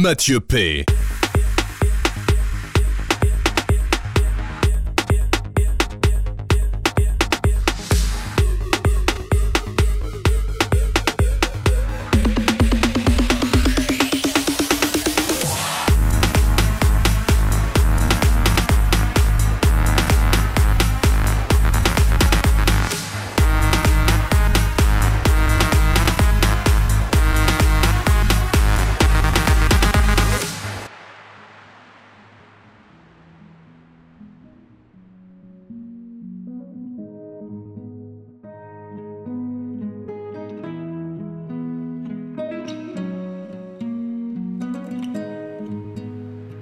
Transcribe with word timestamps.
Mathieu 0.00 0.40
P. 0.40 0.82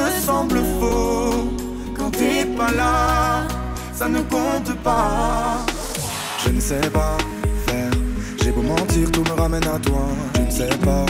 me 0.00 0.20
semble 0.20 0.60
faux. 0.80 1.48
Quand 1.96 2.10
t'es 2.10 2.44
pas 2.56 2.72
là, 2.72 3.46
ça 3.92 4.08
ne 4.08 4.20
compte 4.20 4.74
pas. 4.82 5.64
Je 6.44 6.50
ne 6.50 6.60
sais 6.60 6.90
pas 6.90 7.16
faire, 7.66 7.90
j'ai 8.42 8.52
beau 8.52 8.62
mentir, 8.62 9.10
tout 9.12 9.24
me 9.24 9.40
ramène 9.40 9.64
à 9.64 9.78
toi. 9.78 10.06
Je 10.34 10.40
ne 10.40 10.50
sais 10.50 10.76
pas 10.78 11.06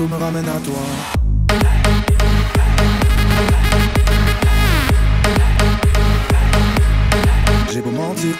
tout 0.00 0.08
me 0.08 0.16
ramène 0.16 0.48
à 0.48 0.58
toi. 0.60 0.72
J'ai 7.70 7.82
beau 7.82 7.90
mentir. 7.90 8.34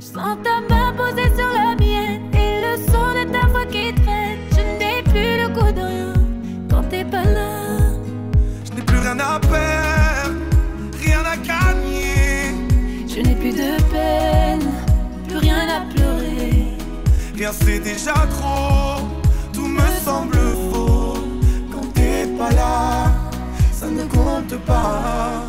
Je 0.00 0.06
sens 0.06 0.81
rien 9.12 9.24
à 9.24 9.38
perdre, 9.40 10.38
rien 11.02 11.22
à 11.24 11.36
gagner. 11.36 12.54
Je 13.08 13.20
n'ai 13.20 13.34
plus 13.34 13.52
de 13.52 13.82
peine, 13.90 14.70
plus 15.28 15.38
rien 15.38 15.66
à 15.68 15.80
pleurer. 15.92 16.68
Rien 17.36 17.50
c'est 17.52 17.80
déjà 17.80 18.14
trop, 18.14 19.02
tout 19.52 19.66
me 19.66 19.86
semble 20.04 20.38
faux. 20.72 21.18
Quand 21.70 21.92
t'es 21.94 22.26
pas 22.38 22.50
là, 22.52 23.12
ça 23.72 23.86
ne 23.86 24.04
compte 24.04 24.56
pas. 24.64 25.42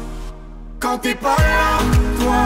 Quand 0.79 0.97
t'es 0.97 1.15
pas 1.15 1.37
là, 1.37 1.79
toi, 2.19 2.45